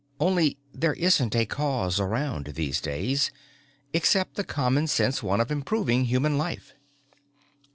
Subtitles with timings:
[0.19, 3.29] Only there isn't a Cause around, these days,
[3.93, 6.73] except the common sense one of improving human life."